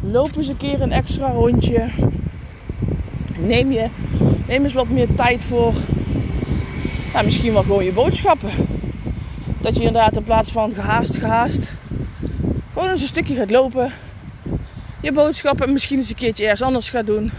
Loop 0.00 0.36
eens 0.36 0.48
een 0.48 0.56
keer 0.56 0.80
een 0.80 0.92
extra 0.92 1.28
rondje. 1.30 1.88
Neem, 3.38 3.72
je, 3.72 3.88
neem 4.46 4.64
eens 4.64 4.72
wat 4.72 4.88
meer 4.88 5.14
tijd 5.14 5.44
voor. 5.44 5.72
Nou, 7.12 7.24
misschien 7.24 7.52
wel 7.52 7.62
gewoon 7.62 7.84
je 7.84 7.92
boodschappen. 7.92 8.50
Dat 9.60 9.76
je 9.76 9.82
inderdaad 9.82 10.16
in 10.16 10.22
plaats 10.22 10.52
van 10.52 10.72
gehaast, 10.72 11.16
gehaast. 11.16 11.72
Gewoon 12.74 12.90
eens 12.90 13.00
een 13.00 13.06
stukje 13.06 13.34
gaat 13.34 13.50
lopen. 13.50 13.92
Je 15.00 15.12
boodschappen 15.12 15.72
misschien 15.72 15.98
eens 15.98 16.08
een 16.08 16.14
keertje 16.14 16.42
ergens 16.42 16.62
anders 16.62 16.88
gaat 16.88 17.06
doen. 17.06 17.32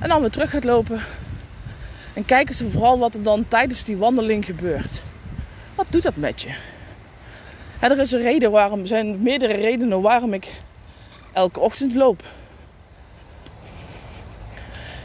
En 0.00 0.08
dan 0.08 0.20
weer 0.20 0.30
terug 0.30 0.50
gaat 0.50 0.64
lopen. 0.64 1.00
En 2.14 2.24
kijk 2.24 2.48
eens 2.48 2.62
vooral 2.68 2.98
wat 2.98 3.14
er 3.14 3.22
dan 3.22 3.48
tijdens 3.48 3.84
die 3.84 3.96
wandeling 3.96 4.44
gebeurt. 4.44 5.02
Wat 5.74 5.86
doet 5.88 6.02
dat 6.02 6.16
met 6.16 6.42
je? 6.42 6.48
er 7.80 7.98
is 7.98 8.12
een 8.12 8.22
reden 8.22 8.50
waarom, 8.50 8.80
er 8.80 8.86
zijn 8.86 9.22
meerdere 9.22 9.54
redenen 9.54 10.00
waarom 10.00 10.32
ik 10.32 10.52
elke 11.32 11.60
ochtend 11.60 11.94
loop. 11.94 12.22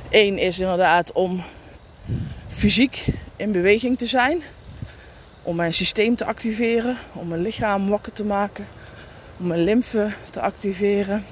Eén 0.09 0.37
is 0.37 0.59
inderdaad 0.59 1.11
om 1.11 1.43
fysiek 2.47 3.05
in 3.35 3.51
beweging 3.51 3.97
te 3.97 4.05
zijn. 4.05 4.41
Om 5.43 5.55
mijn 5.55 5.73
systeem 5.73 6.15
te 6.15 6.25
activeren. 6.25 6.97
Om 7.13 7.27
mijn 7.27 7.41
lichaam 7.41 7.89
wakker 7.89 8.13
te 8.13 8.23
maken. 8.23 8.67
Om 9.39 9.47
mijn 9.47 9.63
lymfe 9.63 10.07
te 10.29 10.41
activeren. 10.41 11.23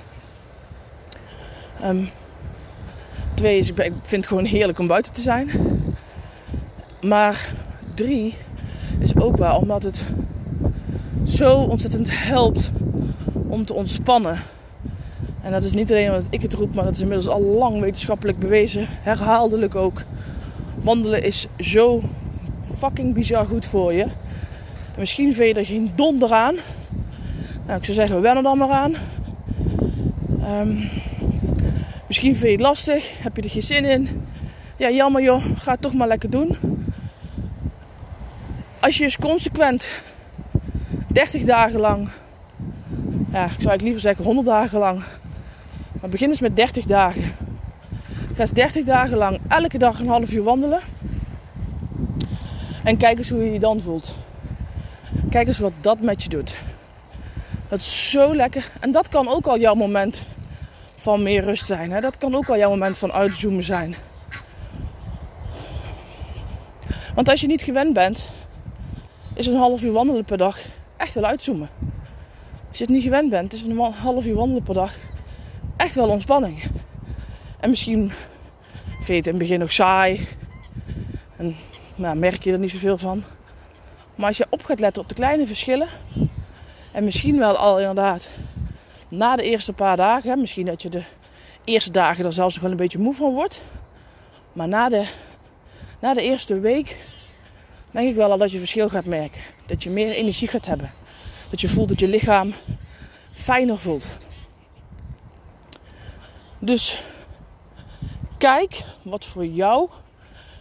Um, 1.83 2.09
twee 3.33 3.57
is, 3.57 3.69
ik 3.69 3.75
vind 3.75 4.11
het 4.11 4.27
gewoon 4.27 4.45
heerlijk 4.45 4.79
om 4.79 4.87
buiten 4.87 5.13
te 5.13 5.21
zijn. 5.21 5.49
Maar 7.01 7.53
drie 7.93 8.35
is 8.99 9.15
ook 9.15 9.37
wel 9.37 9.57
omdat 9.57 9.83
het 9.83 10.01
zo 11.27 11.55
ontzettend 11.55 12.07
helpt 12.11 12.71
om 13.47 13.65
te 13.65 13.73
ontspannen. 13.73 14.39
En 15.41 15.51
dat 15.51 15.63
is 15.63 15.71
niet 15.71 15.91
alleen 15.91 16.09
omdat 16.09 16.27
ik 16.29 16.41
het 16.41 16.53
roep, 16.53 16.75
maar 16.75 16.85
dat 16.85 16.95
is 16.95 17.01
inmiddels 17.01 17.27
al 17.27 17.41
lang 17.41 17.79
wetenschappelijk 17.79 18.39
bewezen. 18.39 18.87
Herhaaldelijk 18.89 19.75
ook. 19.75 20.01
Wandelen 20.81 21.23
is 21.23 21.47
zo 21.59 22.01
fucking 22.77 23.13
bizar 23.13 23.45
goed 23.45 23.65
voor 23.65 23.93
je. 23.93 24.07
misschien 24.97 25.35
vind 25.35 25.55
je 25.55 25.59
er 25.59 25.65
geen 25.65 25.91
donder 25.95 26.31
aan. 26.31 26.55
Nou, 27.65 27.77
ik 27.77 27.85
zou 27.85 27.97
zeggen, 27.97 28.21
wen 28.21 28.37
er 28.37 28.43
dan 28.43 28.57
maar 28.57 28.69
aan. 28.69 28.95
Um, 30.41 30.89
misschien 32.07 32.35
vind 32.35 32.45
je 32.45 32.51
het 32.51 32.59
lastig. 32.59 33.23
Heb 33.23 33.35
je 33.35 33.41
er 33.41 33.49
geen 33.49 33.63
zin 33.63 33.85
in. 33.85 34.27
Ja, 34.77 34.89
jammer 34.89 35.21
joh. 35.21 35.43
Ga 35.55 35.71
het 35.71 35.81
toch 35.81 35.93
maar 35.93 36.07
lekker 36.07 36.29
doen. 36.29 36.57
Als 38.79 38.97
je 38.97 39.03
eens 39.03 39.17
consequent 39.17 40.01
30 41.07 41.43
dagen 41.43 41.79
lang, 41.79 42.09
ja, 43.31 43.43
ik 43.43 43.49
zou 43.49 43.69
eigenlijk 43.69 43.81
liever 43.81 44.01
zeggen 44.01 44.25
100 44.25 44.47
dagen 44.47 44.79
lang, 44.79 45.03
maar 46.01 46.09
begin 46.09 46.29
eens 46.29 46.39
met 46.39 46.55
30 46.55 46.85
dagen. 46.85 47.23
Ga 48.33 48.41
eens 48.41 48.51
30 48.51 48.85
dagen 48.85 49.17
lang 49.17 49.39
elke 49.47 49.77
dag 49.77 49.99
een 49.99 50.07
half 50.07 50.31
uur 50.31 50.43
wandelen. 50.43 50.79
En 52.83 52.97
kijk 52.97 53.17
eens 53.17 53.29
hoe 53.29 53.45
je 53.45 53.51
je 53.51 53.59
dan 53.59 53.81
voelt. 53.81 54.15
Kijk 55.29 55.47
eens 55.47 55.59
wat 55.59 55.73
dat 55.81 56.01
met 56.01 56.23
je 56.23 56.29
doet. 56.29 56.55
Dat 57.73 57.81
is 57.81 58.11
zo 58.11 58.35
lekker. 58.35 58.71
En 58.79 58.91
dat 58.91 59.09
kan 59.09 59.27
ook 59.27 59.47
al 59.47 59.59
jouw 59.59 59.73
moment 59.73 60.25
van 60.95 61.23
meer 61.23 61.43
rust 61.43 61.65
zijn. 61.65 61.91
Hè? 61.91 62.01
Dat 62.01 62.17
kan 62.17 62.35
ook 62.35 62.49
al 62.49 62.57
jouw 62.57 62.69
moment 62.69 62.97
van 62.97 63.11
uitzoomen 63.11 63.63
zijn. 63.63 63.95
Want 67.15 67.29
als 67.29 67.41
je 67.41 67.47
niet 67.47 67.61
gewend 67.61 67.93
bent, 67.93 68.29
is 69.33 69.47
een 69.47 69.55
half 69.55 69.81
uur 69.81 69.91
wandelen 69.91 70.23
per 70.23 70.37
dag 70.37 70.59
echt 70.97 71.13
wel 71.13 71.25
uitzoomen. 71.25 71.69
Als 72.67 72.77
je 72.77 72.83
het 72.83 72.93
niet 72.93 73.03
gewend 73.03 73.29
bent, 73.29 73.53
is 73.53 73.61
een 73.61 73.77
half 73.77 74.25
uur 74.25 74.35
wandelen 74.35 74.63
per 74.63 74.73
dag 74.73 74.93
echt 75.77 75.95
wel 75.95 76.09
ontspanning. 76.09 76.63
En 77.59 77.69
misschien 77.69 78.11
vind 78.87 79.07
je 79.07 79.13
het 79.13 79.25
in 79.27 79.33
het 79.33 79.41
begin 79.41 79.59
nog 79.59 79.71
saai. 79.71 80.27
En 81.37 81.55
nou, 81.95 82.17
merk 82.17 82.43
je 82.43 82.51
er 82.51 82.59
niet 82.59 82.71
zoveel 82.71 82.97
van. 82.97 83.23
Maar 84.15 84.27
als 84.27 84.37
je 84.37 84.47
op 84.49 84.63
gaat 84.63 84.79
letten 84.79 85.01
op 85.01 85.09
de 85.09 85.15
kleine 85.15 85.47
verschillen. 85.47 85.87
En 86.93 87.03
misschien 87.03 87.37
wel 87.37 87.57
al 87.57 87.79
inderdaad 87.79 88.29
na 89.09 89.35
de 89.35 89.43
eerste 89.43 89.73
paar 89.73 89.97
dagen. 89.97 90.39
Misschien 90.39 90.65
dat 90.65 90.81
je 90.81 90.89
de 90.89 91.03
eerste 91.63 91.91
dagen 91.91 92.25
er 92.25 92.33
zelfs 92.33 92.53
nog 92.53 92.63
wel 92.63 92.71
een 92.71 92.77
beetje 92.77 92.99
moe 92.99 93.13
van 93.13 93.33
wordt. 93.33 93.61
Maar 94.53 94.67
na 94.67 94.89
de, 94.89 95.05
na 95.99 96.13
de 96.13 96.21
eerste 96.21 96.59
week 96.59 96.97
denk 97.91 98.09
ik 98.09 98.15
wel 98.15 98.31
al 98.31 98.37
dat 98.37 98.51
je 98.51 98.57
verschil 98.57 98.89
gaat 98.89 99.05
merken. 99.05 99.41
Dat 99.65 99.83
je 99.83 99.89
meer 99.89 100.13
energie 100.13 100.47
gaat 100.47 100.65
hebben. 100.65 100.91
Dat 101.49 101.61
je 101.61 101.67
voelt 101.67 101.89
dat 101.89 101.99
je 101.99 102.07
lichaam 102.07 102.53
fijner 103.31 103.77
voelt. 103.77 104.17
Dus 106.59 107.03
kijk 108.37 108.81
wat 109.01 109.25
voor 109.25 109.45
jou 109.45 109.89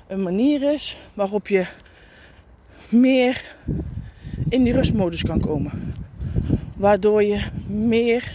een 0.06 0.22
manier 0.22 0.72
is 0.72 0.96
waarop 1.14 1.48
je 1.48 1.66
meer 2.88 3.56
in 4.48 4.64
die 4.64 4.72
rustmodus 4.72 5.22
kan 5.22 5.40
komen. 5.40 5.94
Waardoor 6.82 7.22
je 7.22 7.42
meer 7.66 8.32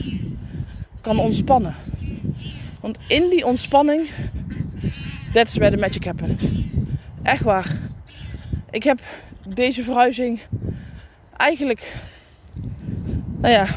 kan 1.02 1.20
ontspannen. 1.20 1.76
Want 2.80 3.00
in 3.08 3.30
die 3.30 3.46
ontspanning, 3.46 4.10
that's 5.34 5.56
where 5.56 5.76
the 5.76 5.82
magic 5.82 6.06
happens. 6.06 6.44
Echt 7.24 7.44
waar. 7.44 7.78
Ik 8.70 8.84
heb 8.84 9.00
deze 9.48 9.84
verhuizing 9.84 10.40
eigenlijk, 11.38 11.96
nou 13.38 13.54
ja, 13.54 13.68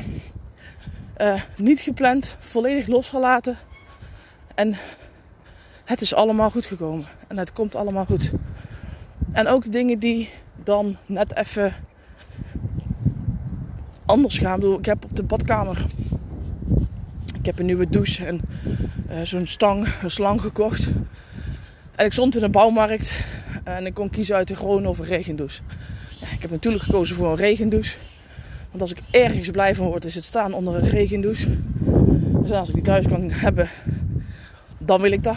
uh, 1.18 1.42
niet 1.56 1.80
gepland, 1.80 2.36
volledig 2.38 2.86
losgelaten. 2.86 3.56
En 4.54 4.76
het 5.84 6.00
is 6.00 6.14
allemaal 6.14 6.50
goed 6.50 6.66
gekomen. 6.66 7.06
En 7.28 7.38
het 7.38 7.52
komt 7.52 7.74
allemaal 7.74 8.04
goed. 8.04 8.32
En 9.32 9.46
ook 9.46 9.72
dingen 9.72 9.98
die 9.98 10.30
dan 10.64 10.96
net 11.06 11.36
even 11.36 11.74
anders 14.10 14.38
gaan. 14.38 14.62
Ik, 14.62 14.78
ik 14.78 14.84
heb 14.84 15.04
op 15.04 15.16
de 15.16 15.22
badkamer. 15.22 15.84
Ik 17.38 17.46
heb 17.46 17.58
een 17.58 17.66
nieuwe 17.66 17.88
douche 17.88 18.24
en 18.24 18.40
uh, 19.10 19.20
zo'n 19.22 19.46
stang, 19.46 19.88
een 20.02 20.10
slang 20.10 20.40
gekocht. 20.40 20.88
En 21.94 22.06
ik 22.06 22.12
stond 22.12 22.36
in 22.36 22.42
een 22.42 22.50
bouwmarkt 22.50 23.24
en 23.64 23.86
ik 23.86 23.94
kon 23.94 24.10
kiezen 24.10 24.36
uit 24.36 24.50
een 24.50 24.56
gewone 24.56 24.88
of 24.88 24.98
een 24.98 25.04
regendouche. 25.04 25.62
Ja, 26.20 26.26
ik 26.34 26.42
heb 26.42 26.50
natuurlijk 26.50 26.84
gekozen 26.84 27.16
voor 27.16 27.30
een 27.30 27.36
regendouche. 27.36 27.96
Want 28.70 28.82
als 28.82 28.90
ik 28.90 29.02
ergens 29.10 29.50
blij 29.50 29.74
van 29.74 29.86
word, 29.86 30.04
is 30.04 30.14
het 30.14 30.24
staan 30.24 30.52
onder 30.52 30.74
een 30.74 30.88
regendouche. 30.88 31.48
Dus 32.42 32.50
als 32.50 32.68
ik 32.68 32.74
die 32.74 32.84
thuis 32.84 33.06
kan 33.06 33.30
hebben, 33.30 33.68
dan 34.78 35.00
wil 35.00 35.12
ik 35.12 35.22
dat. 35.22 35.36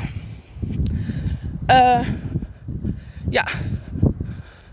Uh, 1.68 2.08
ja, 3.30 3.48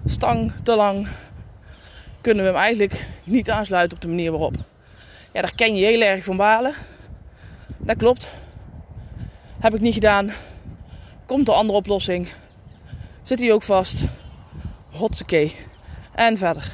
stang 0.05 0.53
te 0.63 0.77
lang 0.77 1.07
kunnen 2.21 2.45
we 2.45 2.51
hem 2.51 2.61
eigenlijk 2.61 3.07
niet 3.25 3.51
aansluiten 3.51 3.97
op 3.97 4.03
de 4.03 4.09
manier 4.09 4.31
waarop. 4.31 4.55
Ja, 5.33 5.41
daar 5.41 5.55
ken 5.55 5.75
je 5.75 5.87
heel 5.87 6.01
erg 6.01 6.25
van 6.25 6.37
balen. 6.37 6.75
Dat 7.79 7.97
klopt. 7.97 8.31
Heb 9.61 9.75
ik 9.75 9.81
niet 9.81 9.95
gedaan. 9.95 10.33
Komt 11.27 11.47
de 11.47 11.53
andere 11.53 11.79
oplossing. 11.79 12.29
Zit 13.23 13.41
hij 13.41 13.53
ook 13.53 13.63
vast. 13.63 14.05
Hotsakee. 14.91 15.57
En 16.15 16.39
verder. 16.39 16.73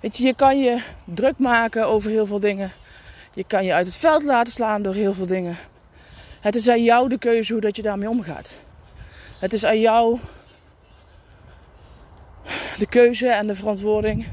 Weet 0.00 0.16
je, 0.16 0.26
je 0.26 0.34
kan 0.34 0.58
je 0.60 0.82
druk 1.04 1.38
maken 1.38 1.86
over 1.86 2.10
heel 2.10 2.26
veel 2.26 2.40
dingen. 2.40 2.70
Je 3.34 3.44
kan 3.44 3.64
je 3.64 3.72
uit 3.72 3.86
het 3.86 3.96
veld 3.96 4.22
laten 4.22 4.52
slaan 4.52 4.82
door 4.82 4.94
heel 4.94 5.14
veel 5.14 5.26
dingen. 5.26 5.56
Het 6.40 6.54
is 6.54 6.68
aan 6.68 6.82
jou 6.82 7.08
de 7.08 7.18
keuze 7.18 7.52
hoe 7.52 7.62
dat 7.62 7.76
je 7.76 7.82
daarmee 7.82 8.08
omgaat. 8.08 8.54
Het 9.38 9.52
is 9.52 9.64
aan 9.64 9.80
jou 9.80 10.18
de 12.78 12.86
keuze 12.86 13.28
en 13.28 13.46
de 13.46 13.54
verantwoording 13.54 14.26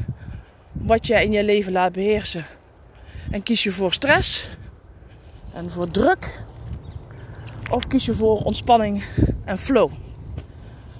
wat 0.72 1.08
jij 1.08 1.24
in 1.24 1.32
je 1.32 1.44
leven 1.44 1.72
laat 1.72 1.92
beheersen. 1.92 2.46
En 3.32 3.44
kies 3.44 3.64
je 3.64 3.72
voor 3.72 3.94
stress 3.94 4.50
en 5.54 5.72
voor 5.72 5.92
druk 5.92 6.44
of 7.72 7.88
kies 7.88 8.06
je 8.06 8.14
voor 8.14 8.44
ontspanning 8.44 9.04
en 9.46 9.58
flow? 9.58 9.92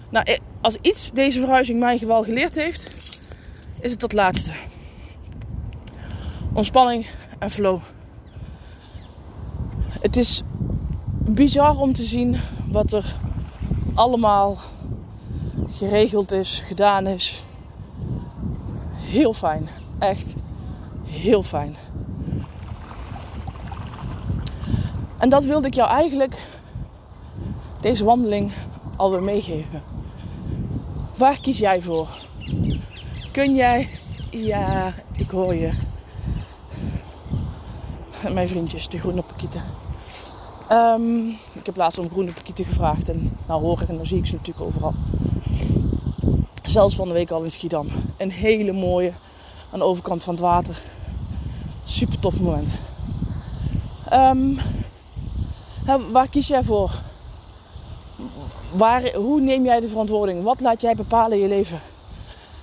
Nou, 0.10 0.38
als 0.62 0.78
iets 0.82 1.12
deze 1.14 1.40
verhuizing 1.40 1.80
mij 1.80 2.00
wel 2.00 2.24
geleerd 2.24 2.56
heeft, 2.56 2.88
is 3.80 3.92
het 3.92 4.00
dat 4.00 4.14
laatste. 4.14 4.52
Ontspanning 6.54 7.06
en 7.40 7.52
flow. 7.52 7.80
Het 10.02 10.18
is 10.18 10.42
bizar 11.20 11.78
om 11.78 11.94
te 11.94 12.04
zien 12.04 12.38
wat 12.68 12.94
er 12.94 13.16
allemaal 13.94 14.58
geregeld 15.74 16.32
is, 16.32 16.64
gedaan 16.66 17.08
is. 17.08 17.44
Heel 18.90 19.34
fijn. 19.34 19.70
Echt 20.00 20.34
heel 21.06 21.44
fijn. 21.44 21.76
En 25.18 25.30
dat 25.30 25.46
wilde 25.46 25.68
ik 25.68 25.74
jou 25.74 25.90
eigenlijk 25.90 26.42
deze 27.82 28.04
wandeling 28.04 28.52
alweer 28.96 29.24
meegeven. 29.24 29.84
Waar 31.18 31.40
kies 31.42 31.58
jij 31.58 31.82
voor? 31.82 32.08
Kun 33.32 33.56
jij? 33.56 33.90
Ja, 34.30 34.94
ik 35.12 35.30
hoor 35.30 35.56
je. 35.56 35.72
Mijn 38.34 38.48
vriendjes, 38.48 38.90
de 38.90 39.00
groene 39.00 39.22
pakieten. 39.22 39.64
Um, 40.72 41.28
ik 41.54 41.66
heb 41.66 41.76
laatst 41.76 42.00
om 42.00 42.10
groene 42.10 42.32
pakieten 42.32 42.66
gevraagd 42.66 43.10
en 43.10 43.38
nou 43.48 43.62
hoor 43.62 43.82
ik 43.82 43.90
en 43.90 43.98
dan 43.98 44.06
zie 44.06 44.18
ik 44.18 44.26
ze 44.26 44.36
natuurlijk 44.36 44.66
overal. 44.66 44.94
Zelfs 46.74 46.96
van 46.96 47.08
de 47.08 47.14
week 47.14 47.32
al 47.32 47.44
in 47.44 47.52
Schiedam. 47.52 47.88
Een 48.18 48.32
hele 48.32 48.72
mooie 48.72 49.12
aan 49.72 49.80
de 49.80 49.86
overkant 49.86 50.24
van 50.24 50.34
het 50.34 50.44
water. 50.44 50.82
Super 51.84 52.20
tof 52.20 52.40
moment. 52.40 52.70
Um, 54.14 54.60
waar 56.12 56.28
kies 56.30 56.48
jij 56.48 56.64
voor? 56.64 56.92
Waar, 58.76 59.14
hoe 59.14 59.42
neem 59.42 59.64
jij 59.64 59.80
de 59.80 59.88
verantwoording? 59.88 60.44
Wat 60.44 60.62
laat 60.62 60.82
jij 60.82 60.96
bepalen 60.96 61.38
in 61.38 61.44
je 61.44 61.50
leven? 61.50 61.80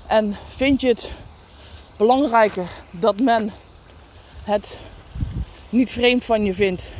En 0.07 0.35
vind 0.47 0.81
je 0.81 0.88
het 0.88 1.12
belangrijker 1.97 2.71
dat 3.00 3.21
men 3.21 3.52
het 4.43 4.76
niet 5.69 5.93
vreemd 5.93 6.25
van 6.25 6.45
je 6.45 6.55
vindt 6.55 6.93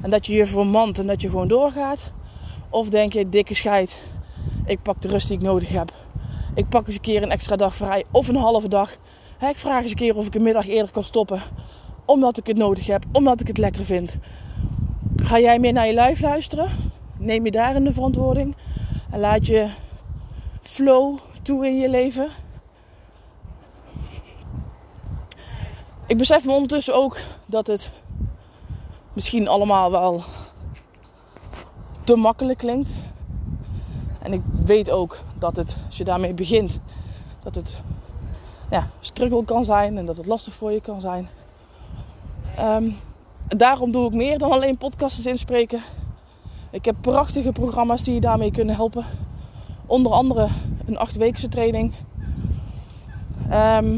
en 0.00 0.10
dat 0.10 0.26
je 0.26 0.34
je 0.34 0.46
vermant 0.46 0.98
en 0.98 1.06
dat 1.06 1.20
je 1.20 1.28
gewoon 1.28 1.48
doorgaat? 1.48 2.10
Of 2.70 2.88
denk 2.88 3.12
je, 3.12 3.28
dikke 3.28 3.54
scheid, 3.54 3.98
ik 4.66 4.82
pak 4.82 5.02
de 5.02 5.08
rust 5.08 5.28
die 5.28 5.36
ik 5.36 5.42
nodig 5.42 5.68
heb. 5.68 5.92
Ik 6.56 6.68
pak 6.68 6.86
eens 6.86 6.94
een 6.94 7.00
keer 7.00 7.22
een 7.22 7.30
extra 7.30 7.56
dag 7.56 7.74
vrij 7.74 8.04
of 8.10 8.28
een 8.28 8.36
halve 8.36 8.68
dag. 8.68 8.96
Ik 9.48 9.56
vraag 9.56 9.82
eens 9.82 9.90
een 9.90 9.96
keer 9.96 10.16
of 10.16 10.26
ik 10.26 10.34
een 10.34 10.42
middag 10.42 10.68
eerder 10.68 10.90
kan 10.90 11.02
stoppen. 11.02 11.42
Omdat 12.04 12.38
ik 12.38 12.46
het 12.46 12.56
nodig 12.56 12.86
heb, 12.86 13.04
omdat 13.12 13.40
ik 13.40 13.46
het 13.46 13.58
lekker 13.58 13.84
vind. 13.84 14.18
Ga 15.16 15.38
jij 15.38 15.58
meer 15.58 15.72
naar 15.72 15.86
je 15.86 15.94
lijf 15.94 16.20
luisteren? 16.20 16.70
Neem 17.18 17.44
je 17.44 17.50
daarin 17.50 17.84
de 17.84 17.92
verantwoording? 17.92 18.56
En 19.10 19.20
laat 19.20 19.46
je 19.46 19.68
flow 20.60 21.18
toe 21.42 21.66
in 21.66 21.76
je 21.76 21.88
leven? 21.88 22.28
Ik 26.06 26.16
besef 26.16 26.44
me 26.44 26.52
ondertussen 26.52 26.94
ook 26.94 27.18
dat 27.46 27.66
het 27.66 27.90
misschien 29.12 29.48
allemaal 29.48 29.90
wel 29.90 30.22
te 32.04 32.16
makkelijk 32.16 32.58
klinkt. 32.58 32.90
En 34.22 34.32
ik 34.32 34.42
weet 34.64 34.90
ook 34.90 35.18
dat 35.46 35.56
het, 35.56 35.76
als 35.86 35.96
je 35.96 36.04
daarmee 36.04 36.34
begint, 36.34 36.78
dat 37.42 37.54
het 37.54 37.74
ja, 38.70 38.88
struggle 39.00 39.44
kan 39.44 39.64
zijn 39.64 39.98
en 39.98 40.06
dat 40.06 40.16
het 40.16 40.26
lastig 40.26 40.54
voor 40.54 40.72
je 40.72 40.80
kan 40.80 41.00
zijn. 41.00 41.28
Um, 42.60 42.96
daarom 43.48 43.92
doe 43.92 44.06
ik 44.06 44.12
meer 44.12 44.38
dan 44.38 44.50
alleen 44.50 44.76
podcasts 44.76 45.26
inspreken. 45.26 45.80
Ik 46.70 46.84
heb 46.84 46.96
prachtige 47.00 47.52
programma's 47.52 48.02
die 48.02 48.14
je 48.14 48.20
daarmee 48.20 48.50
kunnen 48.50 48.74
helpen. 48.74 49.04
Onder 49.86 50.12
andere 50.12 50.48
een 50.86 50.98
achtweekse 50.98 51.48
training. 51.48 51.92
Um, 53.52 53.96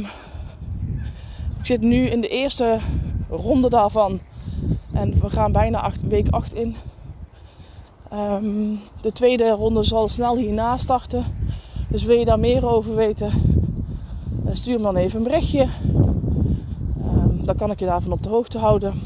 ik 1.59 1.67
zit 1.67 1.81
nu 1.81 2.07
in 2.07 2.21
de 2.21 2.29
eerste 2.29 2.79
ronde 3.31 3.69
daarvan. 3.69 4.21
En 4.93 5.21
we 5.21 5.31
gaan 5.31 5.53
bijna 5.53 5.93
week 6.09 6.29
8 6.31 6.55
in. 6.55 6.77
Um, 8.15 8.81
de 9.01 9.13
tweede 9.13 9.51
ronde 9.51 9.83
zal 9.83 10.09
snel 10.09 10.37
hierna 10.37 10.77
starten. 10.77 11.25
Dus 11.89 12.03
wil 12.03 12.19
je 12.19 12.25
daar 12.25 12.39
meer 12.39 12.69
over 12.69 12.95
weten, 12.95 13.33
stuur 14.53 14.77
me 14.77 14.83
dan 14.83 14.97
even 14.97 15.19
een 15.19 15.25
berichtje. 15.25 15.69
Um, 17.03 17.45
dan 17.45 17.57
kan 17.57 17.71
ik 17.71 17.79
je 17.79 17.87
daarvan 17.87 18.13
op 18.13 18.23
de 18.23 18.29
hoogte 18.29 18.59
houden. 18.59 19.01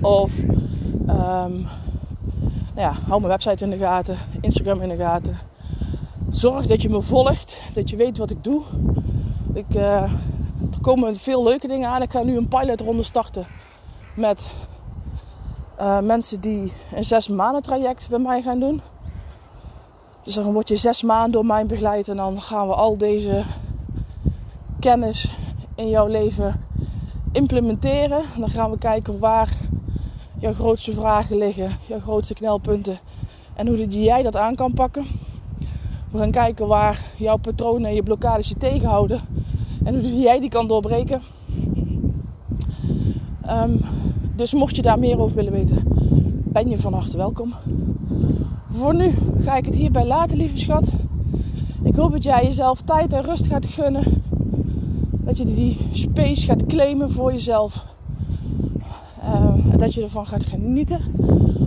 Of 0.00 0.38
um, 0.38 1.66
nou 2.74 2.88
ja, 2.88 2.92
hou 3.06 3.20
mijn 3.20 3.32
website 3.32 3.64
in 3.64 3.70
de 3.70 3.78
gaten, 3.78 4.16
Instagram 4.40 4.80
in 4.80 4.88
de 4.88 4.96
gaten. 4.96 5.36
Zorg 6.30 6.66
dat 6.66 6.82
je 6.82 6.88
me 6.88 7.02
volgt, 7.02 7.56
dat 7.74 7.90
je 7.90 7.96
weet 7.96 8.18
wat 8.18 8.30
ik 8.30 8.44
doe. 8.44 8.62
Ik, 9.52 9.74
uh, 9.74 10.02
er 10.72 10.80
komen 10.80 11.16
veel 11.16 11.42
leuke 11.42 11.68
dingen 11.68 11.88
aan. 11.88 12.02
Ik 12.02 12.10
ga 12.10 12.22
nu 12.22 12.36
een 12.36 12.48
pilotronde 12.48 13.02
starten 13.02 13.46
met 14.14 14.54
uh, 15.80 16.00
mensen 16.00 16.40
die 16.40 16.72
een 16.94 17.04
zes 17.04 17.28
maanden 17.28 17.62
traject 17.62 18.08
bij 18.08 18.18
mij 18.18 18.42
gaan 18.42 18.60
doen. 18.60 18.80
Dus 20.22 20.34
dan 20.34 20.52
word 20.52 20.68
je 20.68 20.76
zes 20.76 21.02
maanden 21.02 21.32
door 21.32 21.46
mij 21.46 21.66
begeleid 21.66 22.08
en 22.08 22.16
dan 22.16 22.40
gaan 22.40 22.66
we 22.66 22.74
al 22.74 22.96
deze 22.96 23.44
kennis 24.80 25.34
in 25.74 25.88
jouw 25.88 26.06
leven 26.06 26.60
implementeren. 27.32 28.22
En 28.34 28.40
dan 28.40 28.50
gaan 28.50 28.70
we 28.70 28.78
kijken 28.78 29.18
waar 29.18 29.56
jouw 30.38 30.54
grootste 30.54 30.92
vragen 30.92 31.36
liggen, 31.36 31.70
jouw 31.86 32.00
grootste 32.00 32.34
knelpunten 32.34 32.98
en 33.54 33.66
hoe 33.66 33.86
jij 33.88 34.22
dat 34.22 34.36
aan 34.36 34.54
kan 34.54 34.72
pakken. 34.72 35.06
We 36.10 36.18
gaan 36.18 36.30
kijken 36.30 36.66
waar 36.66 37.04
jouw 37.16 37.36
patronen 37.36 37.88
en 37.88 37.94
je 37.94 38.02
blokkades 38.02 38.48
je 38.48 38.56
tegenhouden 38.56 39.20
en 39.84 39.94
hoe 40.00 40.20
jij 40.20 40.40
die 40.40 40.50
kan 40.50 40.66
doorbreken. 40.66 41.22
Um, 43.50 43.80
dus 44.36 44.52
mocht 44.52 44.76
je 44.76 44.82
daar 44.82 44.98
meer 44.98 45.18
over 45.18 45.36
willen 45.36 45.52
weten, 45.52 45.82
ben 46.44 46.68
je 46.68 46.78
van 46.78 46.92
harte 46.92 47.16
welkom. 47.16 47.54
Voor 48.70 48.94
nu 48.94 49.14
ga 49.40 49.56
ik 49.56 49.64
het 49.64 49.74
hierbij 49.74 50.06
laten, 50.06 50.36
lieve 50.36 50.58
schat. 50.58 50.88
Ik 51.82 51.96
hoop 51.96 52.12
dat 52.12 52.22
jij 52.22 52.44
jezelf 52.44 52.80
tijd 52.80 53.12
en 53.12 53.22
rust 53.22 53.46
gaat 53.46 53.66
gunnen. 53.66 54.22
Dat 55.10 55.36
je 55.36 55.44
die 55.44 55.78
space 55.92 56.46
gaat 56.46 56.66
claimen 56.66 57.12
voor 57.12 57.32
jezelf. 57.32 57.84
Uh, 59.22 59.72
en 59.72 59.78
dat 59.78 59.94
je 59.94 60.02
ervan 60.02 60.26
gaat 60.26 60.44
genieten. 60.44 61.00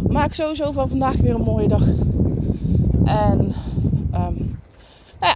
Maak 0.09 0.33
sowieso 0.33 0.71
van 0.71 0.89
vandaag 0.89 1.15
weer 1.15 1.35
een 1.35 1.41
mooie 1.41 1.67
dag. 1.67 1.87
En 3.03 3.53
um, 4.13 4.59
nou 5.19 5.33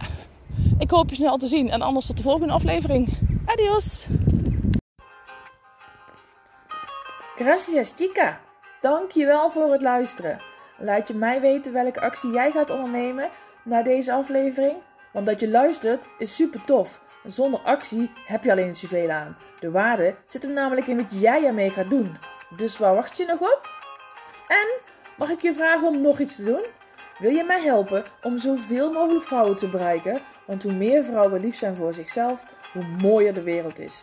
ik 0.78 0.90
hoop 0.90 1.10
je 1.10 1.16
snel 1.16 1.36
te 1.36 1.46
zien. 1.46 1.70
En 1.70 1.82
anders 1.82 2.06
tot 2.06 2.16
de 2.16 2.22
volgende 2.22 2.52
aflevering. 2.52 3.08
Adios! 3.44 4.08
Gracias 7.36 7.92
chica! 7.96 8.40
Dankjewel 8.80 9.50
voor 9.50 9.72
het 9.72 9.82
luisteren. 9.82 10.38
Laat 10.78 11.08
je 11.08 11.14
mij 11.14 11.40
weten 11.40 11.72
welke 11.72 12.00
actie 12.00 12.30
jij 12.30 12.50
gaat 12.50 12.70
ondernemen 12.70 13.28
na 13.62 13.82
deze 13.82 14.12
aflevering. 14.12 14.76
Want 15.12 15.26
dat 15.26 15.40
je 15.40 15.48
luistert 15.48 16.06
is 16.18 16.34
super 16.34 16.64
tof. 16.64 17.00
Zonder 17.26 17.60
actie 17.60 18.10
heb 18.26 18.44
je 18.44 18.50
alleen 18.50 18.76
zoveel 18.76 19.10
aan. 19.10 19.36
De 19.60 19.70
waarde 19.70 20.14
zit 20.26 20.42
hem 20.42 20.52
namelijk 20.52 20.86
in 20.86 20.96
wat 20.96 21.20
jij 21.20 21.44
ermee 21.44 21.70
gaat 21.70 21.90
doen. 21.90 22.16
Dus 22.56 22.78
waar 22.78 22.94
wacht 22.94 23.16
je 23.16 23.26
nog 23.26 23.40
op? 23.40 23.60
En 24.48 24.80
mag 25.16 25.30
ik 25.30 25.40
je 25.40 25.54
vragen 25.54 25.86
om 25.86 26.00
nog 26.00 26.18
iets 26.18 26.36
te 26.36 26.44
doen? 26.44 26.64
Wil 27.18 27.30
je 27.30 27.44
mij 27.44 27.60
helpen 27.60 28.04
om 28.22 28.38
zoveel 28.38 28.92
mogelijk 28.92 29.24
vrouwen 29.24 29.56
te 29.56 29.68
bereiken? 29.68 30.20
Want 30.46 30.62
hoe 30.62 30.72
meer 30.72 31.04
vrouwen 31.04 31.40
lief 31.40 31.56
zijn 31.56 31.76
voor 31.76 31.94
zichzelf, 31.94 32.44
hoe 32.72 32.84
mooier 33.00 33.34
de 33.34 33.42
wereld 33.42 33.78
is. 33.78 34.02